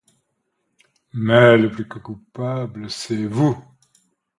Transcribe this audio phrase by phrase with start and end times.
[1.13, 3.55] Mais le plus coupable, c’est vous.